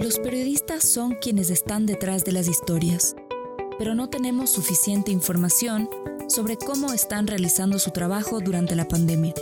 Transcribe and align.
Los 0.00 0.18
periodistas 0.20 0.84
son 0.84 1.16
quienes 1.16 1.50
están 1.50 1.84
detrás 1.84 2.24
de 2.24 2.32
las 2.32 2.48
historias, 2.48 3.14
pero 3.78 3.94
no 3.94 4.08
tenemos 4.08 4.50
suficiente 4.50 5.10
información 5.10 5.88
sobre 6.28 6.56
cómo 6.56 6.92
están 6.92 7.26
realizando 7.26 7.78
su 7.78 7.90
trabajo 7.90 8.40
durante 8.40 8.74
la 8.74 8.88
pandemia. 8.88 9.34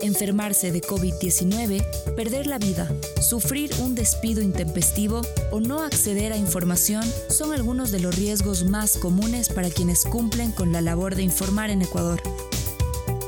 Enfermarse 0.00 0.72
de 0.72 0.80
COVID-19, 0.80 2.14
perder 2.14 2.46
la 2.46 2.58
vida, 2.58 2.90
sufrir 3.20 3.70
un 3.80 3.94
despido 3.94 4.42
intempestivo 4.42 5.22
o 5.50 5.60
no 5.60 5.82
acceder 5.82 6.32
a 6.32 6.36
información 6.36 7.04
son 7.28 7.52
algunos 7.52 7.90
de 7.90 8.00
los 8.00 8.14
riesgos 8.14 8.64
más 8.64 8.96
comunes 8.98 9.48
para 9.48 9.70
quienes 9.70 10.04
cumplen 10.04 10.52
con 10.52 10.72
la 10.72 10.80
labor 10.80 11.16
de 11.16 11.22
informar 11.22 11.70
en 11.70 11.82
Ecuador. 11.82 12.22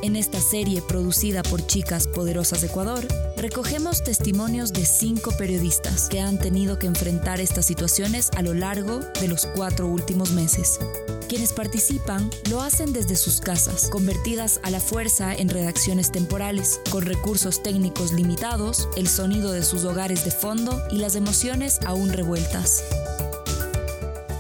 En 0.09 0.17
esta 0.17 0.41
serie 0.41 0.81
producida 0.81 1.43
por 1.43 1.67
Chicas 1.67 2.09
Poderosas 2.09 2.63
de 2.63 2.69
Ecuador, 2.69 3.07
recogemos 3.37 4.03
testimonios 4.03 4.73
de 4.73 4.87
cinco 4.87 5.33
periodistas 5.37 6.09
que 6.09 6.19
han 6.19 6.39
tenido 6.39 6.79
que 6.79 6.87
enfrentar 6.87 7.43
estas 7.43 7.67
situaciones 7.67 8.31
a 8.35 8.41
lo 8.41 8.55
largo 8.55 9.01
de 9.21 9.29
los 9.29 9.45
cuatro 9.45 9.87
últimos 9.87 10.31
meses. 10.31 10.81
Quienes 11.29 11.53
participan 11.53 12.31
lo 12.49 12.63
hacen 12.63 12.95
desde 12.95 13.17
sus 13.17 13.43
casas, 13.43 13.91
convertidas 13.91 14.61
a 14.63 14.71
la 14.71 14.81
fuerza 14.81 15.35
en 15.35 15.51
redacciones 15.51 16.11
temporales, 16.11 16.81
con 16.91 17.05
recursos 17.05 17.63
técnicos 17.63 18.15
limitados, 18.15 18.89
el 18.97 19.09
sonido 19.09 19.53
de 19.53 19.63
sus 19.63 19.85
hogares 19.85 20.25
de 20.25 20.31
fondo 20.31 20.83
y 20.91 21.01
las 21.01 21.17
emociones 21.17 21.81
aún 21.85 22.15
revueltas. 22.15 22.83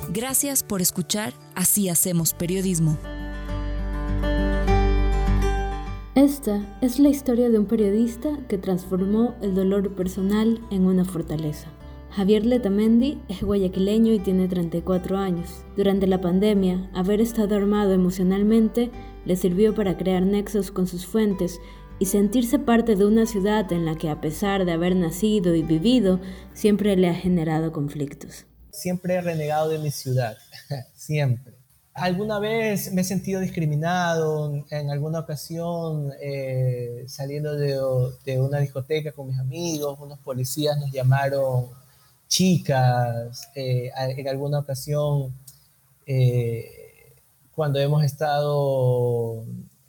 Gracias 0.09 0.62
por 0.62 0.81
escuchar 0.81 1.35
Así 1.55 1.91
hacemos 1.91 2.33
periodismo. 2.33 2.97
Esta 6.19 6.61
es 6.81 6.99
la 6.99 7.11
historia 7.11 7.49
de 7.49 7.61
un 7.61 7.67
periodista 7.67 8.37
que 8.49 8.59
transformó 8.59 9.37
el 9.41 9.55
dolor 9.55 9.95
personal 9.95 10.61
en 10.73 10.84
una 10.84 11.05
fortaleza. 11.05 11.69
Javier 12.11 12.45
Letamendi 12.45 13.23
es 13.29 13.41
guayaquileño 13.45 14.12
y 14.12 14.19
tiene 14.19 14.48
34 14.48 15.17
años. 15.17 15.65
Durante 15.77 16.09
la 16.09 16.20
pandemia, 16.20 16.91
haber 16.92 17.20
estado 17.20 17.55
armado 17.55 17.92
emocionalmente 17.92 18.91
le 19.27 19.37
sirvió 19.37 19.77
para 19.77 19.97
crear 19.97 20.25
nexos 20.25 20.73
con 20.73 20.89
sus 20.89 21.07
fuentes 21.07 21.61
y 22.01 22.07
sentirse 22.07 22.59
parte 22.59 22.97
de 22.97 23.07
una 23.07 23.25
ciudad 23.25 23.73
en 23.73 23.85
la 23.85 23.95
que 23.95 24.11
a 24.11 24.20
pesar 24.20 24.64
de 24.64 24.73
haber 24.73 24.97
nacido 24.97 25.55
y 25.55 25.62
vivido, 25.62 26.19
siempre 26.53 26.97
le 26.97 27.11
ha 27.11 27.14
generado 27.14 27.70
conflictos. 27.70 28.45
Siempre 28.73 29.14
he 29.14 29.20
renegado 29.20 29.69
de 29.69 29.79
mi 29.79 29.92
ciudad, 29.92 30.37
siempre 30.97 31.58
alguna 32.01 32.39
vez 32.39 32.93
me 32.93 33.03
he 33.03 33.05
sentido 33.05 33.41
discriminado, 33.41 34.65
en 34.71 34.91
alguna 34.91 35.21
ocasión 35.21 36.13
eh, 36.21 37.05
saliendo 37.07 37.57
de, 37.57 38.41
una 38.41 38.59
discoteca 38.59 39.13
con 39.13 39.29
mis 39.29 39.39
amigos, 39.39 39.99
unos 40.01 40.19
policías 40.21 40.79
nos 40.79 40.91
llamaron 40.91 41.67
chicas, 42.29 43.51
eh, 43.55 43.91
en 43.97 44.29
alguna 44.29 44.61
ocasión 44.61 45.35
eh, 46.07 47.15
cuando 47.55 47.79
hemos 47.81 48.05
estado 48.05 49.45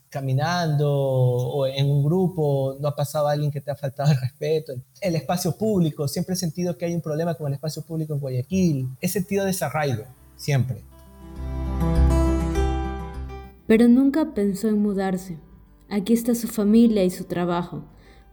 caminando 0.09 0.91
o 0.91 1.67
en 1.67 1.89
un 1.89 2.03
grupo, 2.03 2.75
no 2.79 2.87
ha 2.87 2.95
pasado 2.95 3.27
alguien 3.27 3.51
que 3.51 3.61
te 3.61 3.69
ha 3.71 3.75
faltado 3.75 4.11
el 4.11 4.19
respeto. 4.19 4.73
El 5.01 5.15
espacio 5.15 5.55
público, 5.55 6.07
siempre 6.07 6.33
he 6.33 6.37
sentido 6.37 6.77
que 6.77 6.85
hay 6.85 6.95
un 6.95 7.01
problema 7.01 7.35
con 7.35 7.47
el 7.47 7.53
espacio 7.53 7.83
público 7.83 8.13
en 8.13 8.19
Guayaquil. 8.19 8.89
He 9.01 9.07
sentido 9.07 9.45
desarraigo, 9.45 10.05
siempre 10.35 10.88
pero 13.69 13.87
nunca 13.87 14.33
pensó 14.33 14.67
en 14.67 14.81
mudarse. 14.81 15.37
Aquí 15.89 16.13
está 16.13 16.33
su 16.33 16.47
familia 16.47 17.03
y 17.03 17.11
su 17.11 17.25
trabajo, 17.25 17.83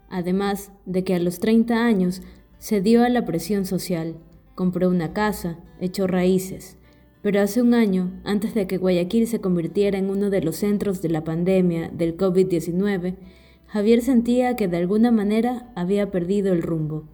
además 0.09 0.73
de 0.87 1.05
que 1.05 1.15
a 1.15 1.19
los 1.19 1.41
30 1.41 1.84
años 1.84 2.23
se 2.59 2.81
dio 2.81 3.05
a 3.05 3.11
la 3.11 3.27
presión 3.27 3.67
social, 3.67 4.17
compró 4.55 4.89
una 4.89 5.12
casa, 5.12 5.58
echó 5.79 6.07
raíces, 6.07 6.79
pero 7.20 7.42
hace 7.42 7.61
un 7.61 7.74
año, 7.74 8.19
antes 8.24 8.55
de 8.55 8.67
que 8.67 8.79
Guayaquil 8.79 9.27
se 9.27 9.42
convirtiera 9.42 9.98
en 9.98 10.08
uno 10.08 10.30
de 10.30 10.41
los 10.41 10.57
centros 10.57 11.02
de 11.02 11.11
la 11.11 11.23
pandemia 11.23 11.91
del 11.91 12.17
COVID-19, 12.17 13.17
Javier 13.67 14.01
sentía 14.01 14.57
que 14.57 14.68
de 14.68 14.79
alguna 14.79 15.11
manera 15.11 15.70
había 15.77 16.11
perdido 16.11 16.55
el 16.55 16.63
rumbo, 16.63 17.05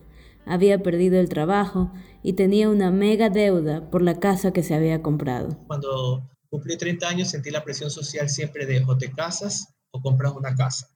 había 0.47 0.81
perdido 0.81 1.19
el 1.19 1.29
trabajo 1.29 1.91
y 2.23 2.35
tenía 2.35 2.71
una 2.71 2.93
mega 2.93 3.31
deuda 3.31 3.91
por 3.91 4.01
la 4.01 4.21
casa 4.21 4.53
que 4.53 4.63
se 4.63 4.77
había 4.77 5.03
comprado. 5.03 5.57
Cuando 5.67 6.23
cumplí 6.53 6.77
30 6.77 7.09
años, 7.09 7.31
sentí 7.31 7.51
la 7.51 7.65
presión 7.65 7.91
social 7.91 8.29
siempre 8.29 8.67
de 8.67 8.85
o 8.87 8.99
te 8.99 9.11
casas 9.11 9.69
o 9.91 10.03
compras 10.03 10.35
una 10.37 10.55
casa. 10.55 10.87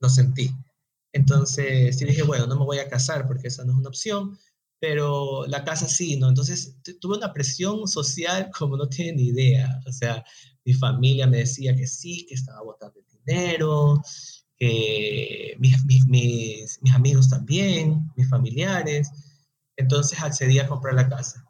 Lo 0.00 0.10
sentí. 0.10 0.50
Entonces, 1.14 1.96
sí 1.96 2.04
dije, 2.04 2.22
bueno, 2.22 2.46
no 2.46 2.58
me 2.58 2.66
voy 2.66 2.78
a 2.78 2.90
casar 2.90 3.26
porque 3.26 3.48
esa 3.48 3.64
no 3.64 3.72
es 3.72 3.78
una 3.78 3.88
opción, 3.88 4.38
pero 4.78 5.46
la 5.46 5.64
casa 5.64 5.88
sí, 5.88 6.18
¿no? 6.18 6.28
Entonces, 6.28 6.76
tuve 7.00 7.16
una 7.16 7.32
presión 7.32 7.88
social 7.88 8.50
como 8.58 8.76
no 8.76 8.86
tienen 8.86 9.16
ni 9.16 9.28
idea. 9.28 9.80
O 9.86 9.92
sea, 9.92 10.22
mi 10.66 10.74
familia 10.74 11.26
me 11.26 11.38
decía 11.38 11.74
que 11.74 11.86
sí, 11.86 12.26
que 12.28 12.34
estaba 12.34 12.62
botando 12.62 13.00
el 13.00 13.06
dinero, 13.24 14.02
que 14.58 15.56
mis, 15.58 15.86
mis, 15.86 16.06
mis, 16.06 16.82
mis 16.82 16.94
amigos 16.94 17.30
también, 17.30 18.10
mis 18.14 18.28
familiares. 18.28 19.10
Entonces 19.74 20.20
accedí 20.20 20.58
a 20.58 20.68
comprar 20.68 20.92
la 20.96 21.08
casa. 21.08 21.47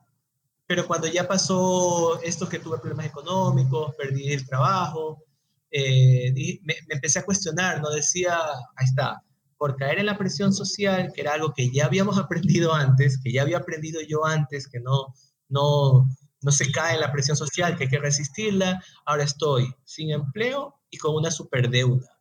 Pero 0.68 0.86
cuando 0.86 1.06
ya 1.06 1.26
pasó 1.26 2.20
esto 2.20 2.46
que 2.46 2.58
tuve 2.58 2.78
problemas 2.78 3.06
económicos, 3.06 3.94
perdí 3.96 4.30
el 4.34 4.46
trabajo, 4.46 5.24
eh, 5.70 6.30
me, 6.62 6.74
empecé 6.90 7.20
a 7.20 7.24
cuestionar, 7.24 7.80
¿no? 7.80 7.88
Decía, 7.88 8.38
ahí 8.76 8.84
está, 8.84 9.22
por 9.56 9.76
caer 9.76 9.98
en 9.98 10.04
la 10.04 10.18
presión 10.18 10.52
social, 10.52 11.10
que 11.14 11.22
era 11.22 11.32
algo 11.32 11.54
que 11.54 11.70
ya 11.70 11.86
habíamos 11.86 12.18
aprendido 12.18 12.74
antes, 12.74 13.18
que 13.18 13.32
ya 13.32 13.42
había 13.42 13.56
aprendido 13.56 14.02
yo 14.06 14.26
antes, 14.26 14.68
que 14.68 14.78
no, 14.78 15.14
no, 15.48 16.06
no 16.42 16.52
se 16.52 16.70
cae 16.70 16.96
en 16.96 17.00
la 17.00 17.12
presión 17.12 17.38
social, 17.38 17.74
que 17.78 17.84
hay 17.84 17.90
que 17.90 17.98
resistirla, 17.98 18.84
ahora 19.06 19.24
estoy 19.24 19.74
sin 19.84 20.10
empleo 20.10 20.74
y 20.90 20.98
con 20.98 21.14
una 21.14 21.30
superdeuda. 21.30 22.18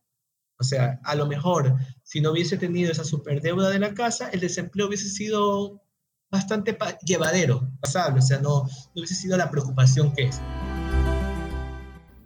O 0.58 0.64
sea, 0.64 0.98
a 1.04 1.14
lo 1.14 1.26
mejor, 1.26 1.76
si 2.02 2.22
no 2.22 2.32
hubiese 2.32 2.56
tenido 2.56 2.90
esa 2.90 3.04
superdeuda 3.04 3.68
de 3.68 3.78
la 3.78 3.92
casa, 3.92 4.30
el 4.30 4.40
desempleo 4.40 4.88
hubiese 4.88 5.10
sido 5.10 5.82
bastante 6.30 6.76
llevadero, 7.04 7.70
pasable, 7.80 8.18
o 8.18 8.22
sea, 8.22 8.38
no, 8.38 8.64
no 8.64 8.68
hubiese 8.94 9.14
sido 9.14 9.36
la 9.36 9.50
preocupación 9.50 10.12
que 10.12 10.24
es. 10.24 10.40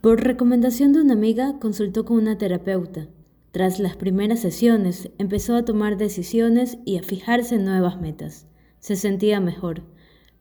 Por 0.00 0.22
recomendación 0.22 0.92
de 0.92 1.00
una 1.00 1.14
amiga, 1.14 1.58
consultó 1.60 2.04
con 2.04 2.16
una 2.16 2.36
terapeuta. 2.36 3.08
Tras 3.52 3.78
las 3.78 3.96
primeras 3.96 4.40
sesiones, 4.40 5.10
empezó 5.18 5.54
a 5.54 5.64
tomar 5.64 5.96
decisiones 5.96 6.78
y 6.84 6.98
a 6.98 7.02
fijarse 7.02 7.56
en 7.56 7.64
nuevas 7.64 8.00
metas. 8.00 8.46
Se 8.80 8.96
sentía 8.96 9.38
mejor, 9.40 9.84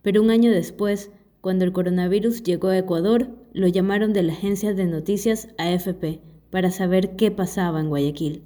pero 0.01 0.21
un 0.21 0.31
año 0.31 0.49
después, 0.49 1.11
cuando 1.41 1.65
el 1.65 1.73
coronavirus 1.73 2.41
llegó 2.41 2.69
a 2.69 2.77
Ecuador, 2.77 3.29
lo 3.53 3.67
llamaron 3.67 4.13
de 4.13 4.23
la 4.23 4.33
agencia 4.33 4.73
de 4.73 4.85
noticias 4.85 5.49
AFP 5.57 6.21
para 6.49 6.71
saber 6.71 7.15
qué 7.15 7.29
pasaba 7.31 7.79
en 7.79 7.89
Guayaquil. 7.89 8.43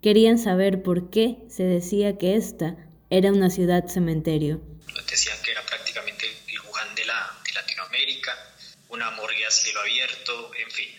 Querían 0.00 0.38
saber 0.38 0.82
por 0.82 1.10
qué 1.10 1.44
se 1.48 1.64
decía 1.64 2.16
que 2.18 2.36
esta 2.36 2.76
era 3.16 3.30
una 3.30 3.48
ciudad 3.48 3.86
cementerio. 3.86 4.60
Decían 5.08 5.40
que 5.42 5.52
era 5.52 5.64
prácticamente 5.64 6.26
el 6.48 6.60
Wuhan 6.62 6.94
de, 6.96 7.04
la, 7.04 7.40
de 7.44 7.52
Latinoamérica, 7.52 8.56
una 8.88 9.12
morgue 9.12 9.46
a 9.46 9.50
cielo 9.52 9.80
abierto, 9.80 10.50
en 10.56 10.70
fin. 10.72 10.90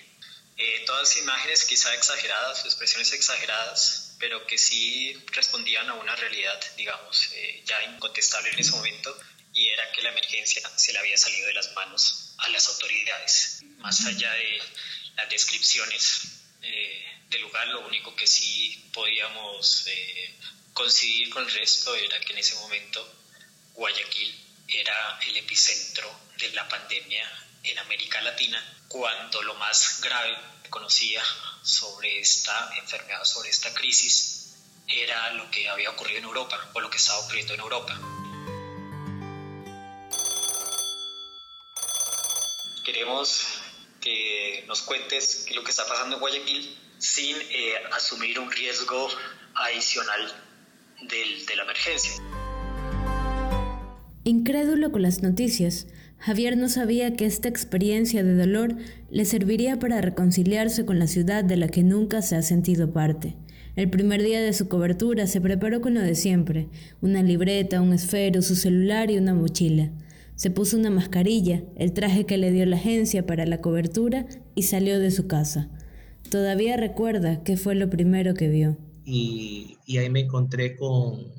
Eh, 0.55 0.83
todas 0.85 1.17
imágenes 1.17 1.65
quizá 1.65 1.93
exageradas, 1.93 2.63
expresiones 2.63 3.11
exageradas, 3.11 4.15
pero 4.17 4.47
que 4.47 4.57
sí 4.57 5.21
respondían 5.33 5.89
a 5.89 5.95
una 5.95 6.15
realidad, 6.15 6.57
digamos, 6.77 7.31
eh, 7.33 7.61
ya 7.65 7.83
incontestable 7.83 8.49
en 8.51 8.59
ese 8.59 8.71
momento, 8.71 9.13
y 9.53 9.67
era 9.67 9.91
que 9.91 10.01
la 10.01 10.11
emergencia 10.11 10.61
se 10.77 10.93
le 10.93 10.99
había 10.99 11.17
salido 11.17 11.47
de 11.47 11.53
las 11.53 11.73
manos 11.73 12.33
a 12.37 12.47
las 12.47 12.65
autoridades. 12.69 13.59
Más 13.79 14.05
allá 14.05 14.31
de 14.31 14.61
las 15.17 15.29
descripciones 15.29 16.21
eh, 16.61 17.05
del 17.29 17.41
lugar, 17.41 17.67
lo 17.67 17.85
único 17.85 18.15
que 18.15 18.25
sí 18.25 18.89
podíamos 18.93 19.85
coincidir 20.75 21.29
con 21.29 21.43
el 21.43 21.51
resto 21.51 21.95
era 21.95 22.19
que 22.19 22.33
en 22.33 22.39
ese 22.39 22.55
momento 22.55 23.01
Guayaquil 23.73 24.63
era 24.67 25.19
el 25.25 25.37
epicentro 25.37 26.07
de 26.37 26.49
la 26.49 26.67
pandemia 26.67 27.23
en 27.63 27.79
América 27.79 28.21
Latina, 28.21 28.61
cuando 28.89 29.41
lo 29.41 29.55
más 29.55 30.01
grave 30.01 30.37
conocía 30.69 31.23
sobre 31.63 32.19
esta 32.19 32.75
enfermedad, 32.77 33.23
sobre 33.23 33.49
esta 33.49 33.73
crisis, 33.73 34.53
era 34.85 35.31
lo 35.33 35.49
que 35.49 35.69
había 35.69 35.89
ocurrido 35.89 36.19
en 36.19 36.25
Europa 36.25 36.69
o 36.73 36.81
lo 36.81 36.89
que 36.89 36.97
estaba 36.97 37.19
ocurriendo 37.19 37.53
en 37.53 37.59
Europa. 37.61 37.97
Queremos 42.83 43.45
que 44.01 44.65
nos 44.67 44.81
cuentes 44.81 45.49
lo 45.51 45.63
que 45.63 45.71
está 45.71 45.87
pasando 45.87 46.17
en 46.17 46.19
Guayaquil 46.19 46.95
sin 46.99 47.37
eh, 47.49 47.81
asumir 47.93 48.37
un 48.39 48.51
riesgo 48.51 49.09
adicional 49.55 50.45
de 51.01 51.55
la 51.55 51.63
emergencia. 51.63 52.11
Incrédulo 54.23 54.91
con 54.91 55.01
las 55.03 55.21
noticias, 55.21 55.87
Javier 56.17 56.57
no 56.57 56.69
sabía 56.69 57.15
que 57.15 57.25
esta 57.25 57.47
experiencia 57.47 58.23
de 58.23 58.35
dolor 58.35 58.75
le 59.11 59.25
serviría 59.25 59.77
para 59.77 60.01
reconciliarse 60.01 60.85
con 60.85 60.97
la 60.97 61.07
ciudad 61.07 61.43
de 61.43 61.57
la 61.57 61.67
que 61.67 61.83
nunca 61.83 62.21
se 62.21 62.35
ha 62.35 62.41
sentido 62.41 62.91
parte. 62.91 63.35
El 63.75 63.89
primer 63.89 64.23
día 64.23 64.41
de 64.41 64.53
su 64.53 64.67
cobertura 64.67 65.27
se 65.27 65.41
preparó 65.41 65.81
con 65.81 65.93
lo 65.93 65.99
de 65.99 66.15
siempre, 66.15 66.69
una 67.01 67.21
libreta, 67.21 67.81
un 67.81 67.93
esfero, 67.93 68.41
su 68.41 68.55
celular 68.55 69.11
y 69.11 69.17
una 69.17 69.33
mochila. 69.33 69.91
Se 70.35 70.49
puso 70.49 70.77
una 70.77 70.89
mascarilla, 70.89 71.61
el 71.75 71.91
traje 71.93 72.25
que 72.25 72.37
le 72.37 72.51
dio 72.51 72.65
la 72.65 72.77
agencia 72.77 73.25
para 73.25 73.45
la 73.45 73.61
cobertura 73.61 74.25
y 74.55 74.63
salió 74.63 74.99
de 74.99 75.11
su 75.11 75.27
casa. 75.27 75.69
Todavía 76.29 76.77
recuerda 76.77 77.43
qué 77.43 77.57
fue 77.57 77.75
lo 77.75 77.89
primero 77.89 78.33
que 78.33 78.47
vio. 78.47 78.77
Y, 79.05 79.77
ahí 79.97 80.09
me 80.09 80.21
encontré 80.21 80.75
con, 80.75 81.31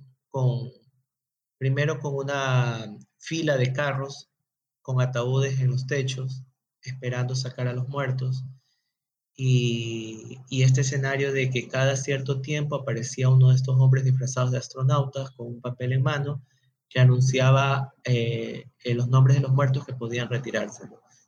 primero 1.59 1.99
con 1.99 2.15
una 2.15 2.97
fila 3.19 3.57
de 3.57 3.73
carros 3.73 4.31
con 4.83 5.01
ataúdes 5.01 5.59
en 5.59 5.71
los 5.71 5.87
techos, 5.87 6.45
esperando 6.83 7.35
sacar 7.35 7.67
a 7.69 7.73
los 7.73 7.89
muertos. 7.89 8.45
Y, 9.37 10.39
y, 10.49 10.63
este 10.63 10.83
escenario 10.83 11.33
de 11.33 11.51
que 11.51 11.69
cada 11.69 11.97
cierto 11.97 12.41
tiempo 12.41 12.77
aparecía 12.77 13.29
uno 13.29 13.51
de 13.51 13.57
estos 13.57 13.77
hombres 13.79 14.05
disfrazados 14.05 14.53
de 14.53 14.59
astronautas 14.59 15.31
con 15.33 15.49
un 15.49 15.61
papel 15.61 15.93
en 15.93 16.03
mano 16.03 16.43
que 16.89 17.01
anunciaba 17.01 17.95
eh, 18.05 18.71
eh, 18.85 18.95
los 18.95 19.09
nombres 19.09 19.37
de 19.37 19.43
los 19.43 19.53
muertos 19.53 19.85
que 19.85 19.95
podían 19.95 20.29
retirarse. 20.29 20.85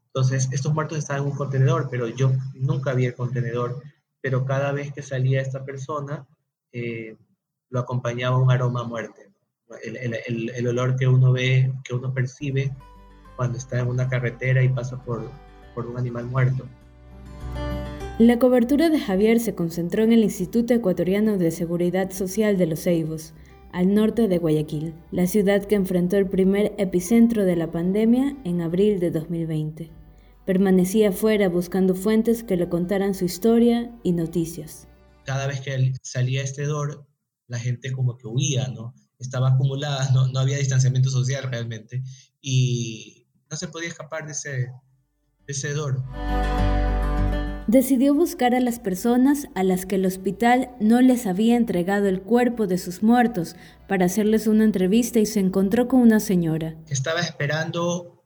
Entonces, 0.06 0.48
estos 0.52 0.72
muertos 0.72 0.98
estaban 0.98 1.22
en 1.22 1.30
un 1.30 1.36
contenedor, 1.36 1.88
pero 1.90 2.08
yo 2.08 2.32
nunca 2.54 2.94
vi 2.94 3.06
el 3.06 3.14
contenedor, 3.14 3.82
pero 4.20 4.44
cada 4.44 4.72
vez 4.72 4.92
que 4.92 5.02
salía 5.02 5.40
esta 5.40 5.64
persona, 5.64 6.26
eh, 6.72 7.16
lo 7.70 7.80
acompañaba 7.80 8.38
un 8.38 8.50
aroma 8.50 8.80
a 8.80 8.84
muerte. 8.84 9.28
El, 9.82 10.66
olor 10.66 10.96
que 10.96 11.06
uno 11.06 11.32
ve, 11.32 11.70
que 11.84 11.94
uno 11.94 12.12
percibe 12.14 12.74
cuando 13.36 13.58
está 13.58 13.80
en 13.80 13.88
una 13.88 14.08
carretera 14.08 14.62
y 14.62 14.70
pasa 14.70 15.02
por, 15.04 15.30
por 15.74 15.86
un 15.86 15.98
animal 15.98 16.24
muerto. 16.24 16.66
La 18.18 18.38
cobertura 18.38 18.88
de 18.90 18.98
Javier 18.98 19.38
se 19.38 19.54
concentró 19.54 20.02
en 20.02 20.12
el 20.12 20.24
Instituto 20.24 20.74
Ecuatoriano 20.74 21.38
de 21.38 21.50
Seguridad 21.50 22.10
Social 22.10 22.56
de 22.56 22.66
los 22.66 22.80
Ceibos, 22.80 23.34
al 23.70 23.94
norte 23.94 24.26
de 24.26 24.38
Guayaquil, 24.38 24.94
la 25.12 25.26
ciudad 25.26 25.64
que 25.64 25.74
enfrentó 25.74 26.16
el 26.16 26.26
primer 26.26 26.74
epicentro 26.78 27.44
de 27.44 27.56
la 27.56 27.70
pandemia 27.70 28.36
en 28.44 28.62
abril 28.62 28.98
de 28.98 29.10
2020. 29.10 29.97
Permanecía 30.48 31.12
fuera 31.12 31.50
buscando 31.50 31.94
fuentes 31.94 32.42
que 32.42 32.56
le 32.56 32.70
contaran 32.70 33.14
su 33.14 33.26
historia 33.26 33.94
y 34.02 34.12
noticias. 34.12 34.88
Cada 35.26 35.46
vez 35.46 35.60
que 35.60 35.92
salía 36.00 36.42
este 36.42 36.62
hedor, 36.62 37.06
la 37.48 37.58
gente 37.58 37.92
como 37.92 38.16
que 38.16 38.26
huía, 38.26 38.66
¿no? 38.68 38.94
Estaba 39.18 39.50
acumulada, 39.50 40.10
no, 40.12 40.26
no 40.28 40.40
había 40.40 40.56
distanciamiento 40.56 41.10
social 41.10 41.50
realmente 41.50 42.02
y 42.40 43.26
no 43.50 43.58
se 43.58 43.68
podía 43.68 43.90
escapar 43.90 44.24
de 44.24 44.32
ese, 44.32 44.50
de 44.50 44.72
ese 45.48 45.68
hedor 45.68 46.02
decidió 47.66 48.14
buscar 48.14 48.54
a 48.54 48.60
las 48.60 48.78
personas 48.78 49.48
a 49.54 49.62
las 49.64 49.84
que 49.84 49.96
el 49.96 50.06
hospital 50.06 50.70
no 50.80 51.02
les 51.02 51.26
había 51.26 51.58
entregado 51.58 52.06
el 52.06 52.22
cuerpo 52.22 52.66
de 52.66 52.78
sus 52.78 53.02
muertos 53.02 53.56
para 53.86 54.06
hacerles 54.06 54.46
una 54.46 54.64
entrevista 54.64 55.18
y 55.18 55.26
se 55.26 55.40
encontró 55.40 55.88
con 55.88 56.00
una 56.00 56.18
señora. 56.18 56.74
Estaba 56.88 57.20
esperando 57.20 58.24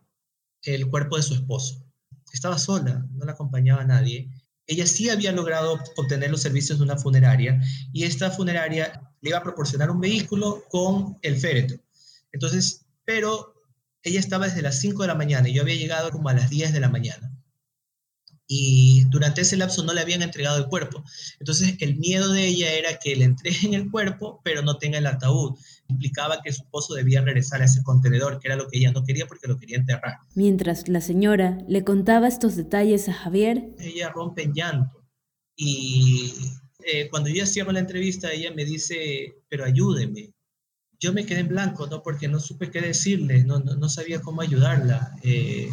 el 0.63 0.89
cuerpo 0.89 1.17
de 1.17 1.25
su 1.25 1.35
esposo. 1.35 1.92
Estaba 2.33 2.59
sola, 2.59 3.07
no 3.13 3.25
la 3.25 3.33
acompañaba 3.33 3.85
nadie. 3.85 4.31
Ella 4.67 4.87
sí 4.87 5.11
había 5.11 5.33
logrado 5.33 5.79
obtener 5.97 6.31
los 6.31 6.43
servicios 6.43 6.79
de 6.79 6.85
una 6.85 6.97
funeraria 6.97 7.61
y 7.93 8.05
esta 8.05 8.31
funeraria 8.31 9.13
le 9.21 9.31
iba 9.31 9.39
a 9.39 9.43
proporcionar 9.43 9.91
un 9.91 10.01
vehículo 10.01 10.65
con 10.71 11.19
el 11.23 11.37
féretro. 11.37 11.79
Entonces, 12.33 12.87
pero 13.05 13.55
ella 14.03 14.21
estaba 14.21 14.47
desde 14.47 14.63
las 14.63 14.79
5 14.81 15.03
de 15.03 15.09
la 15.09 15.15
mañana 15.15 15.49
y 15.49 15.55
yo 15.55 15.63
había 15.63 15.77
llegado 15.77 16.11
como 16.11 16.29
a 16.29 16.35
las 16.35 16.51
10 16.51 16.73
de 16.73 16.81
la 16.81 16.89
mañana 16.89 17.32
y 18.55 19.05
durante 19.05 19.41
ese 19.41 19.57
lapso 19.57 19.83
no 19.83 19.95
le 19.95 20.03
habían 20.03 20.21
entregado 20.21 20.59
el 20.59 20.67
cuerpo. 20.67 21.03
Entonces 21.41 21.75
el 21.81 21.97
miedo 21.97 22.31
de 22.33 22.47
ella 22.47 22.71
era 22.75 22.99
que 22.99 23.17
le 23.17 23.25
entreguen 23.25 23.73
el 23.73 23.91
cuerpo, 23.91 24.43
pero 24.45 24.61
no 24.61 24.77
tenga 24.77 24.99
el 24.99 25.07
ataúd. 25.07 25.59
Implicaba 25.89 26.43
que 26.43 26.53
su 26.53 26.63
esposo 26.63 26.93
debía 26.93 27.23
regresar 27.23 27.63
a 27.63 27.65
ese 27.65 27.83
contenedor, 27.83 28.41
que 28.41 28.49
era 28.49 28.57
lo 28.57 28.69
que 28.69 28.77
ella 28.77 28.93
no 28.93 29.05
quería 29.05 29.27
porque 29.27 29.49
lo 29.49 29.57
quería 29.57 29.79
enterrar. 29.79 30.19
Mientras 30.35 30.87
la 30.89 31.01
señora 31.01 31.65
le 31.67 31.83
contaba 31.83 32.29
estos 32.29 32.55
detalles 32.55 33.09
a 33.09 33.15
Javier, 33.15 33.71
ella 33.79 34.11
rompe 34.11 34.43
en 34.43 34.53
llanto. 34.53 35.03
Y 35.57 36.35
eh, 36.85 37.09
cuando 37.09 37.31
yo 37.31 37.47
cierro 37.47 37.73
la 37.73 37.81
entrevista, 37.81 38.33
ella 38.33 38.53
me 38.55 38.67
dice, 38.67 39.35
pero 39.49 39.65
ayúdeme. 39.65 40.35
Yo 41.01 41.15
me 41.15 41.25
quedé 41.25 41.41
en 41.41 41.49
blanco, 41.49 41.87
¿no? 41.87 42.03
Porque 42.03 42.29
no 42.29 42.39
supe 42.39 42.71
qué 42.71 42.83
decirle, 42.83 43.45
no, 43.45 43.61
no, 43.61 43.77
no 43.77 43.89
sabía 43.89 44.21
cómo 44.21 44.43
ayudarla. 44.43 45.17
Eh, 45.23 45.71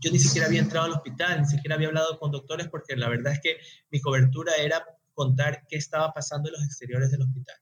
yo 0.00 0.10
ni 0.10 0.18
siquiera 0.18 0.46
había 0.46 0.60
entrado 0.60 0.86
al 0.86 0.92
hospital, 0.92 1.40
ni 1.40 1.46
siquiera 1.46 1.74
había 1.76 1.88
hablado 1.88 2.18
con 2.18 2.30
doctores 2.30 2.68
porque 2.68 2.96
la 2.96 3.08
verdad 3.08 3.32
es 3.32 3.40
que 3.40 3.56
mi 3.90 4.00
cobertura 4.00 4.54
era 4.56 4.84
contar 5.12 5.66
qué 5.68 5.76
estaba 5.76 6.12
pasando 6.12 6.48
en 6.48 6.54
los 6.54 6.64
exteriores 6.64 7.10
del 7.10 7.22
hospital. 7.22 7.56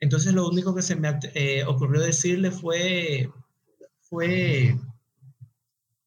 Entonces 0.00 0.32
lo 0.32 0.48
único 0.48 0.74
que 0.74 0.82
se 0.82 0.96
me 0.96 1.18
eh, 1.34 1.64
ocurrió 1.64 2.00
decirle 2.00 2.50
fue, 2.50 3.30
fue 4.00 4.76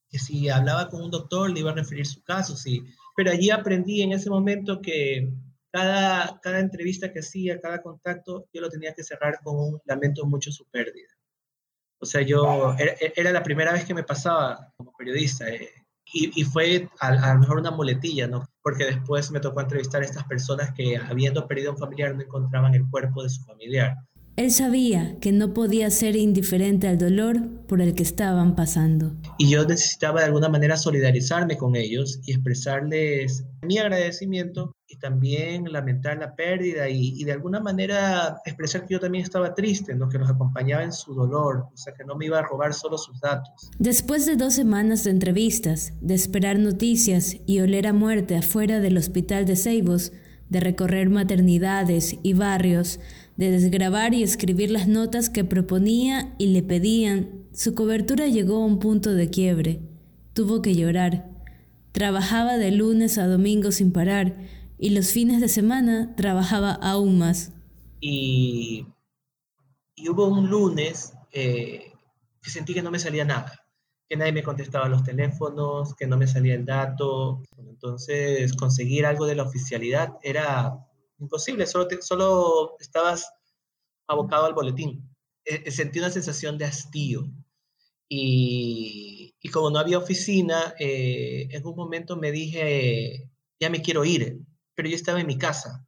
que 0.09 0.19
si 0.19 0.49
hablaba 0.49 0.89
con 0.89 1.01
un 1.01 1.11
doctor 1.11 1.49
le 1.49 1.61
iba 1.61 1.71
a 1.71 1.75
referir 1.75 2.05
su 2.05 2.21
caso, 2.23 2.55
sí. 2.55 2.83
Pero 3.15 3.31
allí 3.31 3.49
aprendí 3.49 4.01
en 4.01 4.11
ese 4.13 4.29
momento 4.29 4.81
que 4.81 5.31
cada, 5.71 6.39
cada 6.41 6.59
entrevista 6.59 7.11
que 7.11 7.19
hacía, 7.19 7.61
cada 7.61 7.81
contacto, 7.81 8.47
yo 8.53 8.61
lo 8.61 8.69
tenía 8.69 8.93
que 8.93 9.03
cerrar 9.03 9.39
con 9.43 9.57
un 9.57 9.81
lamento 9.85 10.25
mucho 10.25 10.51
su 10.51 10.65
pérdida. 10.65 11.09
O 12.01 12.05
sea, 12.05 12.21
yo, 12.21 12.75
era, 13.15 13.31
la 13.31 13.43
primera 13.43 13.73
vez 13.73 13.85
que 13.85 13.93
me 13.93 14.03
pasaba 14.03 14.73
como 14.75 14.91
periodista 14.97 15.47
eh, 15.49 15.69
y, 16.13 16.43
fue 16.43 16.89
a, 16.99 17.33
lo 17.33 17.39
mejor 17.39 17.59
una 17.59 17.71
muletilla, 17.71 18.27
¿no? 18.27 18.45
Porque 18.61 18.85
después 18.85 19.31
me 19.31 19.39
tocó 19.39 19.61
entrevistar 19.61 20.01
a 20.01 20.05
estas 20.05 20.25
personas 20.25 20.73
que 20.73 20.97
habiendo 20.97 21.47
perdido 21.47 21.69
a 21.69 21.73
un 21.73 21.79
familiar 21.79 22.15
no 22.15 22.21
encontraban 22.21 22.73
el 22.73 22.89
cuerpo 22.89 23.23
de 23.23 23.29
su 23.29 23.43
familiar. 23.43 23.95
Él 24.35 24.51
sabía 24.51 25.19
que 25.19 25.31
no 25.31 25.53
podía 25.53 25.89
ser 25.91 26.15
indiferente 26.15 26.87
al 26.87 26.97
dolor 26.97 27.65
por 27.67 27.81
el 27.81 27.93
que 27.93 28.03
estaban 28.03 28.55
pasando. 28.55 29.13
Y 29.37 29.49
yo 29.49 29.65
necesitaba 29.65 30.21
de 30.21 30.27
alguna 30.27 30.49
manera 30.49 30.77
solidarizarme 30.77 31.57
con 31.57 31.75
ellos 31.75 32.19
y 32.25 32.31
expresarles 32.31 33.45
mi 33.61 33.77
agradecimiento 33.77 34.73
y 34.91 34.97
también 34.97 35.71
lamentar 35.71 36.17
la 36.17 36.35
pérdida 36.35 36.89
y, 36.89 37.23
de 37.23 37.31
alguna 37.31 37.59
manera 37.59 38.41
expresar 38.45 38.85
que 38.85 38.95
yo 38.95 38.99
también 38.99 39.23
estaba 39.23 39.53
triste, 39.55 39.95
¿no? 39.95 40.09
que 40.09 40.17
los 40.17 40.29
acompañaba 40.29 40.83
en 40.83 40.91
su 40.91 41.13
dolor, 41.13 41.67
o 41.73 41.77
sea, 41.77 41.93
que 41.93 42.03
no 42.03 42.15
me 42.15 42.25
iba 42.25 42.39
a 42.39 42.41
robar 42.41 42.73
solo 42.73 42.97
sus 42.97 43.19
datos. 43.21 43.71
Después 43.79 44.25
de 44.25 44.35
dos 44.35 44.53
semanas 44.53 45.03
de 45.05 45.11
entrevistas, 45.11 45.93
de 46.01 46.13
esperar 46.13 46.59
noticias 46.59 47.37
y 47.45 47.61
oler 47.61 47.87
a 47.87 47.93
muerte 47.93 48.35
afuera 48.35 48.79
del 48.79 48.97
hospital 48.97 49.45
de 49.45 49.55
Ceibos, 49.55 50.11
de 50.49 50.59
recorrer 50.59 51.09
maternidades 51.09 52.17
y 52.21 52.33
barrios, 52.33 52.99
de 53.37 53.51
desgrabar 53.51 54.13
y 54.13 54.23
escribir 54.23 54.71
las 54.71 54.89
notas 54.89 55.29
que 55.29 55.45
proponía 55.45 56.35
y 56.37 56.47
le 56.47 56.63
pedían, 56.63 57.29
su 57.53 57.73
cobertura 57.75 58.27
llegó 58.27 58.57
a 58.57 58.65
un 58.65 58.79
punto 58.79 59.13
de 59.13 59.29
quiebre. 59.29 59.79
Tuvo 60.33 60.61
que 60.61 60.75
llorar. 60.75 61.29
Trabajaba 61.93 62.57
de 62.57 62.71
lunes 62.71 63.17
a 63.17 63.27
domingo 63.27 63.71
sin 63.71 63.91
parar 63.91 64.35
y 64.81 64.89
los 64.89 65.13
fines 65.13 65.39
de 65.39 65.47
semana 65.47 66.13
trabajaba 66.17 66.73
aún 66.73 67.17
más. 67.19 67.53
Y, 68.01 68.85
hubo 70.09 70.27
un 70.27 70.49
lunes 70.49 71.13
eh, 71.31 71.93
que 72.41 72.49
sentí 72.49 72.73
que 72.73 72.81
no 72.81 72.91
me 72.91 72.99
salía 72.99 73.23
nada 73.23 73.61
que 74.11 74.17
nadie 74.17 74.33
me 74.33 74.43
contestaba 74.43 74.89
los 74.89 75.05
teléfonos, 75.05 75.95
que 75.95 76.05
no 76.05 76.17
me 76.17 76.27
salía 76.27 76.53
el 76.53 76.65
dato. 76.65 77.43
Entonces, 77.57 78.51
conseguir 78.57 79.05
algo 79.05 79.25
de 79.25 79.35
la 79.35 79.43
oficialidad 79.43 80.17
era 80.21 80.85
imposible, 81.17 81.65
solo, 81.65 81.87
solo 82.01 82.75
estabas 82.81 83.31
abocado 84.07 84.47
al 84.47 84.53
boletín. 84.53 85.09
E, 85.45 85.63
e, 85.65 85.71
sentí 85.71 85.99
una 85.99 86.09
sensación 86.09 86.57
de 86.57 86.65
hastío. 86.65 87.31
Y, 88.09 89.33
y 89.41 89.47
como 89.47 89.69
no 89.69 89.79
había 89.79 89.97
oficina, 89.97 90.73
eh, 90.77 91.47
en 91.49 91.65
un 91.65 91.77
momento 91.77 92.17
me 92.17 92.33
dije, 92.33 93.31
ya 93.61 93.69
me 93.69 93.81
quiero 93.81 94.03
ir, 94.03 94.41
pero 94.75 94.89
yo 94.89 94.95
estaba 94.95 95.19
en 95.19 95.27
mi 95.27 95.37
casa. 95.37 95.85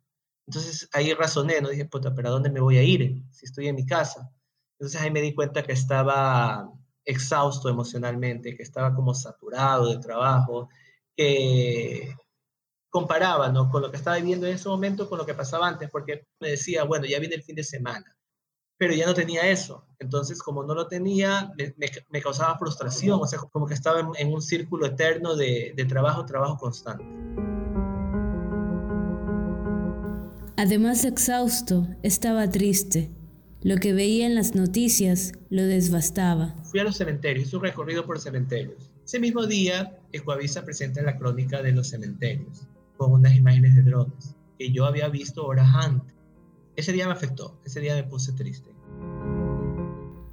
Entonces 0.48 0.90
ahí 0.94 1.14
razoné, 1.14 1.62
no 1.62 1.70
dije, 1.70 1.86
puta, 1.86 2.14
pero 2.14 2.30
¿a 2.30 2.32
dónde 2.32 2.50
me 2.50 2.60
voy 2.60 2.78
a 2.78 2.84
ir 2.84 3.24
si 3.32 3.46
estoy 3.46 3.68
en 3.68 3.76
mi 3.76 3.86
casa? 3.86 4.30
Entonces 4.78 5.02
ahí 5.02 5.12
me 5.12 5.22
di 5.22 5.34
cuenta 5.34 5.64
que 5.64 5.72
estaba 5.72 6.70
exhausto 7.06 7.70
emocionalmente, 7.70 8.56
que 8.56 8.64
estaba 8.64 8.94
como 8.94 9.14
saturado 9.14 9.90
de 9.90 10.00
trabajo, 10.00 10.70
que 11.16 12.16
comparaba 12.90 13.50
¿no? 13.50 13.70
con 13.70 13.82
lo 13.82 13.92
que 13.92 13.98
estaba 13.98 14.18
viviendo 14.18 14.46
en 14.46 14.56
ese 14.56 14.70
momento 14.70 15.10
con 15.10 15.18
lo 15.18 15.26
que 15.26 15.34
pasaba 15.34 15.68
antes, 15.68 15.90
porque 15.90 16.28
me 16.40 16.50
decía, 16.50 16.84
bueno, 16.84 17.06
ya 17.06 17.20
viene 17.20 17.36
el 17.36 17.44
fin 17.44 17.56
de 17.56 17.64
semana, 17.64 18.16
pero 18.78 18.94
ya 18.94 19.06
no 19.06 19.14
tenía 19.14 19.50
eso. 19.50 19.88
Entonces, 20.00 20.42
como 20.42 20.64
no 20.64 20.76
lo 20.76 20.88
tenía, 20.88 21.52
me, 22.10 22.22
causaba 22.22 22.58
frustración, 22.58 23.20
o 23.22 23.26
sea, 23.26 23.40
como 23.40 23.66
que 23.66 23.74
estaba 23.74 24.00
en, 24.18 24.34
un 24.34 24.42
círculo 24.42 24.86
eterno 24.86 25.36
de, 25.36 25.74
de 25.76 25.86
trabajo, 25.86 26.26
trabajo 26.26 26.58
constante. 26.58 27.53
Además 30.64 31.04
exhausto, 31.04 31.90
estaba 32.04 32.50
triste. 32.50 33.12
Lo 33.64 33.76
que 33.76 33.92
veía 33.92 34.26
en 34.26 34.34
las 34.34 34.56
noticias 34.56 35.34
lo 35.50 35.64
desbastaba. 35.64 36.56
fui 36.64 36.80
a 36.80 36.86
los 36.86 36.96
cementerios, 36.96 37.48
hice 37.48 37.58
un 37.58 37.64
recorrido 37.64 38.06
por 38.06 38.18
cementerios. 38.18 38.90
Ese 39.04 39.20
mismo 39.20 39.46
día, 39.46 40.00
Ecuavisa 40.14 40.64
presenta 40.64 41.02
la 41.02 41.18
crónica 41.18 41.62
de 41.62 41.74
los 41.74 41.90
cementerios, 41.90 42.66
con 42.96 43.12
unas 43.12 43.36
imágenes 43.36 43.76
de 43.76 43.82
drones, 43.82 44.38
que 44.58 44.72
yo 44.72 44.86
había 44.86 45.10
visto 45.10 45.46
horas 45.46 45.68
antes. 45.76 46.16
Ese 46.78 46.94
día 46.94 47.08
me 47.08 47.12
afectó, 47.12 47.60
ese 47.66 47.82
día 47.82 47.96
me 47.96 48.06
puse 48.06 48.32
triste. 48.32 48.70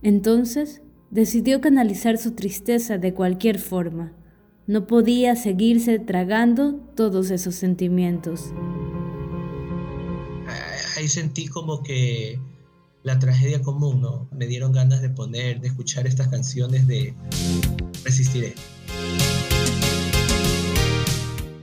Entonces, 0.01 0.81
decidió 1.11 1.61
canalizar 1.61 2.19
su 2.19 2.37
tristeza 2.37 2.99
de 2.99 3.15
cualquier 3.15 3.59
forma. 3.59 4.13
No 4.69 4.87
podía 4.87 5.35
seguirse 5.35 5.99
tragando 5.99 6.75
todos 6.95 7.33
esos 7.33 7.57
sentimientos. 7.57 8.55
Ahí 10.97 11.09
sentí 11.09 11.47
como 11.47 11.82
que 11.82 12.38
la 13.02 13.18
tragedia 13.18 13.62
común, 13.62 14.00
¿no? 14.00 14.28
Me 14.32 14.47
dieron 14.47 14.73
ganas 14.73 15.00
de 15.00 15.11
poner, 15.11 15.61
de 15.61 15.68
escuchar 15.68 16.06
estas 16.06 16.28
canciones 16.28 16.87
de 16.87 17.14
Resistiré. 18.04 18.54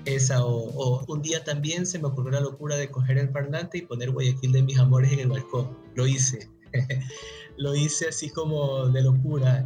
Esa, 0.05 0.46
o, 0.46 1.03
un 1.07 1.22
día 1.22 1.43
también 1.43 1.86
se 1.86 2.00
me 2.00 2.07
ocurrió 2.07 2.31
la 2.31 2.39
locura 2.39 2.75
de 2.77 2.89
coger 2.89 3.17
el 3.17 3.29
parlante 3.29 3.79
y 3.79 3.81
poner 3.81 4.12
Guayaquil 4.12 4.51
de 4.51 4.63
mis 4.63 4.79
amores 4.79 5.12
en 5.12 5.19
el 5.19 5.27
balcón. 5.27 5.77
Lo 5.96 6.07
hice. 6.07 6.50
Lo 7.57 7.75
hice 7.75 8.07
así 8.10 8.29
como 8.29 8.88
de 8.88 9.01
locura. 9.01 9.65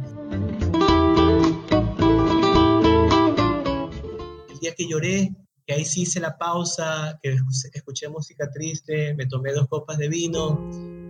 El 4.50 4.58
día 4.60 4.74
que 4.74 4.88
lloré, 4.88 5.32
ahí 5.72 5.84
sí 5.84 6.02
hice 6.02 6.20
la 6.20 6.38
pausa, 6.38 7.18
que 7.22 7.36
escuché 7.72 8.08
música 8.08 8.50
triste, 8.50 9.14
me 9.14 9.26
tomé 9.26 9.52
dos 9.52 9.68
copas 9.68 9.98
de 9.98 10.08
vino 10.08 11.02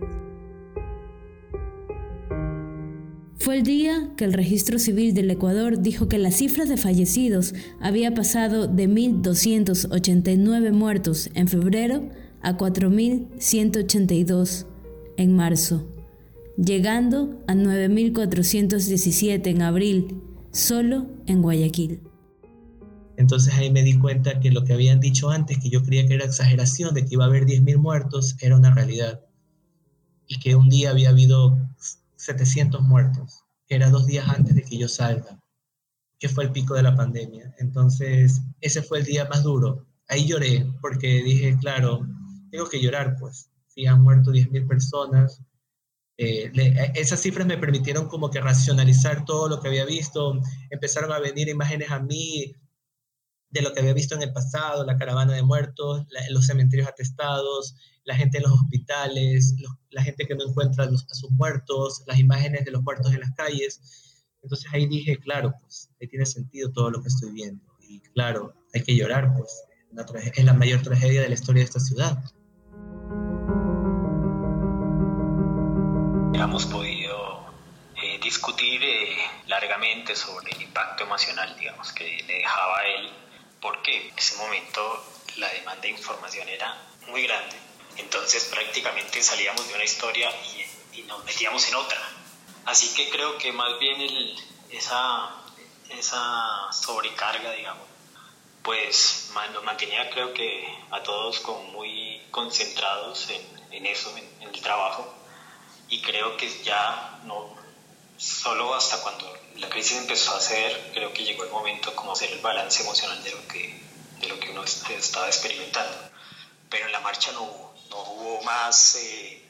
Fue 3.43 3.57
el 3.57 3.63
día 3.63 4.09
que 4.15 4.23
el 4.23 4.31
registro 4.31 4.79
civil 4.79 5.13
del 5.13 5.29
Ecuador 5.29 5.81
dijo 5.81 6.07
que 6.07 6.17
la 6.17 6.31
cifra 6.31 6.63
de 6.63 6.77
fallecidos 6.77 7.53
había 7.81 8.13
pasado 8.13 8.67
de 8.67 8.87
1.289 8.87 10.71
muertos 10.71 11.29
en 11.33 11.49
febrero 11.49 12.07
a 12.41 12.57
4.182 12.57 14.65
en 15.17 15.35
marzo, 15.35 15.85
llegando 16.55 17.43
a 17.45 17.53
9.417 17.53 19.47
en 19.47 19.61
abril, 19.61 20.21
solo 20.53 21.07
en 21.25 21.41
Guayaquil. 21.41 22.12
Entonces 23.23 23.53
ahí 23.53 23.71
me 23.71 23.83
di 23.83 23.97
cuenta 23.97 24.41
que 24.41 24.51
lo 24.51 24.65
que 24.65 24.73
habían 24.73 24.99
dicho 24.99 25.29
antes, 25.29 25.57
que 25.57 25.69
yo 25.69 25.81
creía 25.81 26.05
que 26.05 26.15
era 26.15 26.25
exageración, 26.25 26.93
de 26.93 27.05
que 27.05 27.13
iba 27.13 27.23
a 27.23 27.27
haber 27.27 27.45
10.000 27.45 27.77
muertos, 27.77 28.35
era 28.41 28.57
una 28.57 28.75
realidad. 28.75 29.21
Y 30.27 30.41
que 30.41 30.57
un 30.57 30.67
día 30.67 30.89
había 30.89 31.11
habido 31.11 31.57
700 32.17 32.81
muertos, 32.81 33.45
que 33.65 33.75
era 33.75 33.89
dos 33.89 34.07
días 34.07 34.27
antes 34.27 34.55
de 34.55 34.63
que 34.63 34.77
yo 34.77 34.89
salga, 34.89 35.41
que 36.19 36.27
fue 36.27 36.43
el 36.43 36.51
pico 36.51 36.73
de 36.73 36.83
la 36.83 36.97
pandemia. 36.97 37.55
Entonces, 37.59 38.41
ese 38.59 38.81
fue 38.81 38.99
el 38.99 39.05
día 39.05 39.25
más 39.29 39.41
duro. 39.41 39.85
Ahí 40.09 40.27
lloré 40.27 40.67
porque 40.81 41.23
dije, 41.23 41.57
claro, 41.61 42.05
tengo 42.51 42.67
que 42.67 42.81
llorar, 42.81 43.15
pues. 43.17 43.49
Si 43.67 43.85
han 43.85 44.01
muerto 44.01 44.31
10.000 44.31 44.67
personas, 44.67 45.41
eh, 46.17 46.51
esas 46.95 47.21
cifras 47.21 47.47
me 47.47 47.57
permitieron 47.57 48.09
como 48.09 48.29
que 48.29 48.41
racionalizar 48.41 49.23
todo 49.23 49.47
lo 49.47 49.61
que 49.61 49.69
había 49.69 49.85
visto. 49.85 50.41
Empezaron 50.69 51.13
a 51.13 51.19
venir 51.19 51.47
imágenes 51.47 51.89
a 51.89 51.99
mí 51.99 52.53
de 53.53 53.61
lo 53.61 53.71
que 53.71 53.81
había 53.81 53.93
visto 53.93 54.15
en 54.15 54.23
el 54.23 54.33
pasado, 54.33 54.83
la 54.83 54.97
caravana 54.97 55.33
de 55.33 55.43
muertos, 55.43 56.05
los 56.29 56.47
cementerios 56.47 56.87
atestados, 56.87 57.75
la 58.03 58.15
gente 58.15 58.37
en 58.37 58.43
los 58.43 58.53
hospitales, 58.53 59.55
la 59.91 60.03
gente 60.03 60.25
que 60.25 60.35
no 60.35 60.49
encuentra 60.49 60.85
a, 60.85 61.15
sus 61.15 61.31
muertos, 61.31 62.03
las 62.07 62.17
imágenes 62.17 62.65
de 62.65 62.71
los 62.71 62.81
muertos 62.81 63.13
en 63.13 63.19
las 63.19 63.31
calles. 63.35 63.79
Entonces 64.41 64.67
ahí 64.73 64.87
dije, 64.87 65.17
claro, 65.17 65.53
pues 65.61 65.89
ahí 66.01 66.07
tiene 66.07 66.25
sentido 66.25 66.71
todo 66.71 66.89
lo 66.89 67.01
que 67.01 67.09
estoy 67.09 67.31
viendo. 67.31 67.63
Y 67.79 68.01
claro, 68.15 68.55
hay 68.73 68.81
que 68.81 68.95
llorar, 68.95 69.33
pues 69.37 69.51
es 70.35 70.43
la 70.43 70.53
mayor 70.53 70.81
tragedia 70.81 71.21
de 71.21 71.27
la 71.27 71.35
historia 71.35 71.61
de 71.61 71.65
esta 71.65 71.79
ciudad. 71.79 72.23
Hemos 76.33 76.65
podido 76.65 77.45
eh, 77.95 78.19
discutir 78.21 78.81
eh, 78.83 79.15
largamente 79.47 80.15
sobre 80.15 80.51
el 80.51 80.61
impacto 80.63 81.03
emocional, 81.03 81.55
digamos, 81.57 81.93
que 81.93 82.17
le 82.27 82.33
dejaba 82.33 82.79
a 82.79 82.87
él 82.87 83.22
en 83.95 84.17
ese 84.17 84.35
momento 84.37 85.05
la 85.37 85.49
demanda 85.49 85.81
de 85.81 85.89
información 85.89 86.47
era 86.49 86.77
muy 87.07 87.23
grande. 87.23 87.55
Entonces 87.97 88.45
prácticamente 88.45 89.21
salíamos 89.21 89.67
de 89.67 89.73
una 89.75 89.83
historia 89.83 90.29
y, 90.31 91.03
nos 91.03 91.23
metíamos 91.25 91.67
en 91.67 91.75
otra. 91.75 91.99
Así 92.65 92.93
que 92.93 93.09
creo 93.09 93.37
que 93.37 93.51
más 93.51 93.77
bien 93.79 93.99
esa, 94.69 95.35
esa 95.89 96.71
sobrecarga, 96.71 97.51
digamos, 97.51 97.87
pues 98.61 99.31
nos 99.51 99.63
mantenía 99.63 100.09
creo 100.11 100.33
que 100.33 100.65
a 100.91 101.03
todos 101.03 101.39
como 101.39 101.63
muy 101.63 102.21
concentrados 102.31 103.29
en, 103.71 103.85
eso, 103.85 104.15
en, 104.15 104.41
en, 104.41 104.53
el 104.53 104.61
trabajo. 104.61 105.13
Y 105.89 106.01
creo 106.01 106.37
que 106.37 106.63
ya 106.63 107.19
no, 107.25 107.53
solo 108.17 108.73
hasta 108.73 109.01
cuando 109.01 109.37
la 109.59 109.69
crisis 109.69 109.97
empezó 109.97 110.31
a 110.33 110.37
hacer, 110.37 110.91
creo 110.93 111.13
que 111.13 111.23
llegó 111.23 111.43
el 111.43 111.51
momento 111.51 111.95
como 111.95 112.13
hacer 112.13 112.31
el 112.31 112.39
balance 112.39 112.81
emocional 112.83 113.23
de 113.23 113.31
lo 113.31 113.47
que, 113.47 113.79
de 114.21 114.27
lo 114.27 114.39
que 114.39 114.51
uno 114.51 114.63
estaba 114.63 115.27
experimentando. 115.27 115.95
Pero 116.69 116.85
en 116.87 116.91
la 116.91 116.99
marcha 117.01 117.31
no 117.33 117.43
hubo, 117.43 117.73
no 117.89 118.01
hubo 118.13 118.43
más 118.43 118.95
eh, 118.95 119.41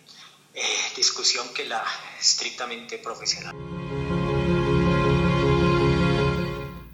eh, 0.53 0.62
discusión 0.95 1.48
que 1.53 1.65
la 1.65 1.83
estrictamente 2.19 2.98
profesional. 2.98 3.53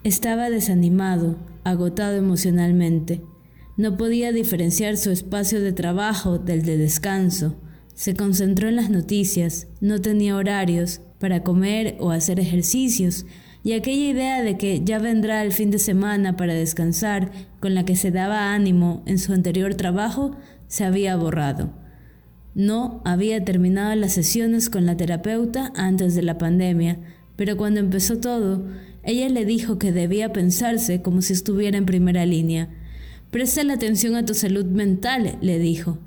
Estaba 0.04 0.50
desanimado, 0.50 1.36
agotado 1.64 2.16
emocionalmente. 2.16 3.22
No 3.76 3.98
podía 3.98 4.32
diferenciar 4.32 4.98
su 4.98 5.12
espacio 5.12 5.62
de 5.62 5.72
trabajo 5.72 6.38
del 6.38 6.64
de 6.64 6.78
descanso. 6.78 7.56
Se 8.00 8.16
concentró 8.16 8.70
en 8.70 8.78
las 8.78 8.90
noticias, 8.90 9.68
no 9.82 10.00
tenía 10.00 10.38
horarios, 10.38 11.02
para 11.20 11.44
comer 11.44 11.98
o 12.00 12.12
hacer 12.12 12.40
ejercicios, 12.40 13.26
y 13.62 13.74
aquella 13.74 14.10
idea 14.10 14.42
de 14.42 14.58
que 14.58 14.82
ya 14.86 15.00
vendrá 15.00 15.44
el 15.44 15.52
fin 15.52 15.70
de 15.70 15.80
semana 15.80 16.38
para 16.38 16.54
descansar, 16.54 17.30
con 17.60 17.76
la 17.76 17.84
que 17.84 17.98
se 17.98 18.10
daba 18.10 18.54
ánimo 18.54 19.04
en 19.06 19.20
su 19.20 19.34
anterior 19.34 19.76
trabajo, 19.76 20.38
se 20.70 20.86
había 20.86 21.18
borrado. 21.18 21.74
No 22.56 23.02
había 23.04 23.44
terminado 23.44 23.94
las 23.96 24.14
sesiones 24.14 24.70
con 24.70 24.86
la 24.86 24.96
terapeuta 24.96 25.74
antes 25.76 26.16
de 26.16 26.22
la 26.22 26.38
pandemia, 26.38 27.00
pero 27.36 27.58
cuando 27.58 27.82
empezó 27.82 28.20
todo, 28.20 28.66
ella 29.04 29.28
le 29.28 29.44
dijo 29.44 29.78
que 29.78 29.92
debía 29.92 30.32
pensarse 30.32 31.02
como 31.02 31.22
si 31.22 31.34
estuviera 31.34 31.78
en 31.78 31.86
primera 31.86 32.26
línea. 32.26 32.70
Presta 33.30 33.62
la 33.66 33.74
atención 33.74 34.16
a 34.16 34.24
tu 34.24 34.36
salud 34.36 34.64
mental, 34.68 35.38
le 35.42 35.60
dijo. 35.60 36.00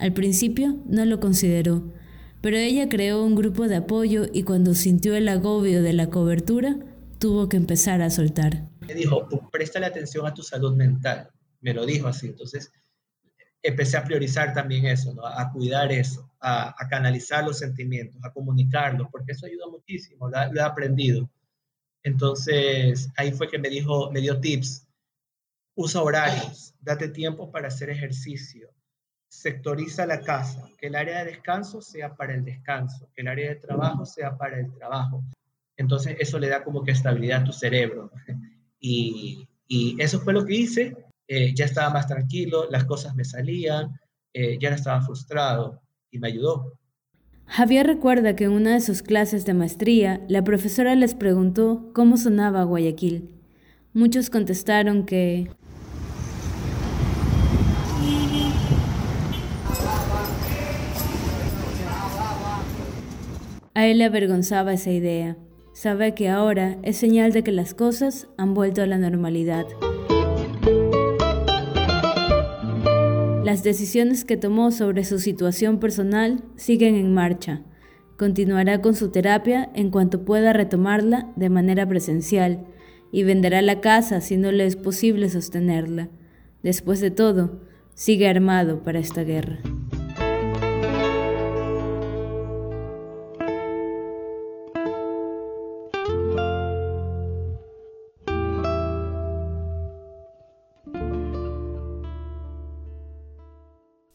Al 0.00 0.14
principio 0.14 0.78
no 0.86 1.04
lo 1.04 1.20
consideró, 1.20 1.92
pero 2.40 2.56
ella 2.56 2.88
creó 2.88 3.22
un 3.22 3.34
grupo 3.34 3.68
de 3.68 3.76
apoyo 3.76 4.28
y 4.32 4.44
cuando 4.44 4.74
sintió 4.74 5.14
el 5.14 5.28
agobio 5.28 5.82
de 5.82 5.92
la 5.92 6.08
cobertura, 6.08 6.78
tuvo 7.18 7.50
que 7.50 7.58
empezar 7.58 8.00
a 8.00 8.08
soltar. 8.08 8.66
Me 8.80 8.94
dijo, 8.94 9.28
la 9.74 9.86
atención 9.86 10.26
a 10.26 10.32
tu 10.32 10.42
salud 10.42 10.74
mental. 10.74 11.28
Me 11.60 11.74
lo 11.74 11.84
dijo 11.84 12.08
así. 12.08 12.28
Entonces, 12.28 12.72
empecé 13.62 13.98
a 13.98 14.04
priorizar 14.04 14.54
también 14.54 14.86
eso, 14.86 15.14
a 15.22 15.52
cuidar 15.52 15.92
eso, 15.92 16.32
a, 16.40 16.74
canalizar 16.88 17.44
los 17.44 17.58
sentimientos, 17.58 18.24
a 18.24 18.32
comunicarlos, 18.32 19.08
porque 19.12 19.32
eso 19.32 19.44
ayuda 19.44 19.66
muchísimo, 19.68 20.30
lo, 20.30 20.50
lo, 20.50 20.60
he 20.60 20.64
aprendido. 20.64 21.30
Entonces, 22.02 23.10
ahí 23.18 23.32
fue 23.32 23.50
que 23.50 23.58
me 23.58 23.68
dijo, 23.68 24.10
me 24.12 24.22
dio 24.22 24.40
tips. 24.40 24.86
Usa 25.74 26.00
horarios, 26.00 26.74
date 26.80 27.08
tiempo 27.08 27.52
para 27.52 27.68
hacer 27.68 27.90
ejercicio, 27.90 28.70
sectoriza 29.30 30.06
la 30.06 30.20
casa, 30.20 30.68
que 30.76 30.88
el 30.88 30.96
área 30.96 31.20
de 31.20 31.30
descanso 31.30 31.80
sea 31.80 32.16
para 32.16 32.34
el 32.34 32.44
descanso, 32.44 33.08
que 33.14 33.22
el 33.22 33.28
área 33.28 33.50
de 33.50 33.56
trabajo 33.56 34.04
sea 34.04 34.36
para 34.36 34.58
el 34.58 34.72
trabajo. 34.74 35.22
Entonces 35.76 36.16
eso 36.18 36.38
le 36.38 36.48
da 36.48 36.64
como 36.64 36.82
que 36.82 36.90
estabilidad 36.90 37.42
a 37.42 37.44
tu 37.44 37.52
cerebro. 37.52 38.10
Y, 38.82 39.46
eso 39.98 40.18
fue 40.20 40.32
lo 40.32 40.44
que 40.44 40.54
hice. 40.54 40.96
Eh, 41.28 41.54
ya 41.54 41.66
estaba 41.66 41.90
más 41.90 42.08
tranquilo, 42.08 42.68
las 42.70 42.86
cosas 42.86 43.14
me 43.14 43.24
salían, 43.24 44.00
eh, 44.32 44.58
ya 44.58 44.70
no 44.70 44.74
estaba 44.74 45.00
frustrado 45.02 45.80
y 46.10 46.18
me 46.18 46.28
ayudó. 46.28 46.76
Javier 47.44 47.86
recuerda 47.86 48.34
que 48.34 48.44
en 48.44 48.52
una 48.52 48.72
de 48.72 48.80
sus 48.80 49.02
clases 49.02 49.44
de 49.44 49.54
maestría, 49.54 50.24
la 50.28 50.42
profesora 50.42 50.96
les 50.96 51.14
preguntó 51.14 51.92
cómo 51.94 52.16
sonaba 52.16 52.64
Guayaquil. 52.64 53.38
Muchos 53.92 54.28
contestaron 54.30 55.04
que 55.04 55.50
A 63.72 63.86
él 63.86 63.98
le 63.98 64.04
avergonzaba 64.04 64.72
esa 64.72 64.90
idea. 64.90 65.36
Sabe 65.72 66.14
que 66.14 66.28
ahora 66.28 66.78
es 66.82 66.96
señal 66.96 67.32
de 67.32 67.44
que 67.44 67.52
las 67.52 67.72
cosas 67.72 68.26
han 68.36 68.52
vuelto 68.52 68.82
a 68.82 68.86
la 68.86 68.98
normalidad. 68.98 69.64
Las 73.44 73.62
decisiones 73.62 74.24
que 74.24 74.36
tomó 74.36 74.72
sobre 74.72 75.04
su 75.04 75.20
situación 75.20 75.78
personal 75.78 76.42
siguen 76.56 76.96
en 76.96 77.14
marcha. 77.14 77.62
Continuará 78.16 78.82
con 78.82 78.94
su 78.96 79.10
terapia 79.10 79.70
en 79.74 79.90
cuanto 79.90 80.24
pueda 80.24 80.52
retomarla 80.52 81.32
de 81.36 81.48
manera 81.48 81.88
presencial 81.88 82.66
y 83.12 83.22
venderá 83.22 83.62
la 83.62 83.80
casa 83.80 84.20
si 84.20 84.36
no 84.36 84.50
le 84.50 84.66
es 84.66 84.76
posible 84.76 85.30
sostenerla. 85.30 86.10
Después 86.62 87.00
de 87.00 87.12
todo, 87.12 87.60
sigue 87.94 88.28
armado 88.28 88.82
para 88.82 88.98
esta 88.98 89.22
guerra. 89.22 89.58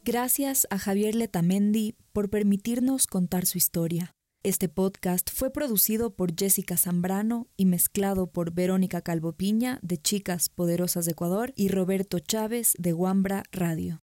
Gracias 0.07 0.67
a 0.69 0.77
Javier 0.77 1.15
Letamendi 1.15 1.95
por 2.13 2.29
permitirnos 2.29 3.07
contar 3.07 3.47
su 3.47 3.57
historia. 3.57 4.13
Este 4.43 4.69
podcast 4.69 5.31
fue 5.33 5.49
producido 5.49 6.11
por 6.11 6.35
Jessica 6.37 6.77
Zambrano 6.77 7.47
y 7.57 7.65
mezclado 7.65 8.27
por 8.27 8.53
Verónica 8.53 9.01
Calvopiña 9.01 9.79
de 9.81 9.97
Chicas 9.97 10.49
Poderosas 10.49 11.05
de 11.05 11.13
Ecuador 11.13 11.53
y 11.55 11.69
Roberto 11.69 12.19
Chávez 12.19 12.73
de 12.77 12.93
Wambra 12.93 13.41
Radio. 13.51 14.03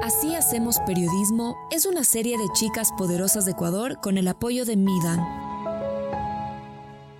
Así 0.00 0.36
hacemos 0.36 0.78
periodismo 0.86 1.56
es 1.72 1.86
una 1.86 2.04
serie 2.04 2.38
de 2.38 2.46
chicas 2.52 2.92
poderosas 2.96 3.46
de 3.46 3.50
Ecuador 3.50 3.98
con 4.00 4.16
el 4.16 4.28
apoyo 4.28 4.64
de 4.64 4.76
Midan 4.76 5.51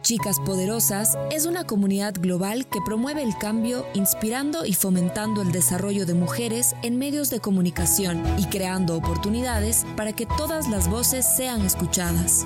Chicas 0.03 0.41
Poderosas 0.41 1.17
es 1.31 1.47
una 1.47 1.63
comunidad 1.63 2.15
global 2.19 2.67
que 2.67 2.81
promueve 2.85 3.23
el 3.23 3.39
cambio 3.39 3.87
inspirando 3.95 4.67
y 4.67 4.75
fomentando 4.75 5.43
el 5.43 5.53
desarrollo 5.53 6.07
de 6.07 6.15
mujeres 6.15 6.75
en 6.83 6.99
medios 6.99 7.31
de 7.31 7.39
comunicación 7.39 8.21
y 8.37 8.47
creando 8.47 8.97
oportunidades 8.97 9.87
para 9.97 10.13
que 10.13 10.27
todas 10.27 10.69
las 10.69 10.91
voces 10.91 11.25
sean 11.37 11.63
escuchadas. 11.63 12.45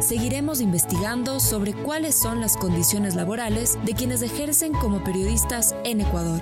Seguiremos 0.00 0.62
investigando 0.62 1.40
sobre 1.40 1.74
cuáles 1.74 2.18
son 2.18 2.40
las 2.40 2.56
condiciones 2.56 3.14
laborales 3.14 3.78
de 3.84 3.92
quienes 3.92 4.22
ejercen 4.22 4.72
como 4.72 5.04
periodistas 5.04 5.74
en 5.84 6.00
Ecuador. 6.00 6.40